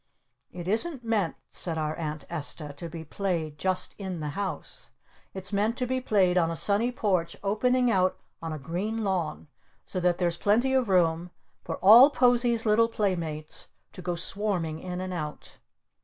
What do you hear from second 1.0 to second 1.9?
meant," said